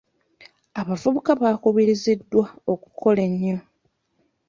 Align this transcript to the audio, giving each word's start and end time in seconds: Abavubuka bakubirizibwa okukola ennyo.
Abavubuka 0.81 1.31
bakubirizibwa 1.41 2.43
okukola 2.73 3.21
ennyo. 3.29 3.57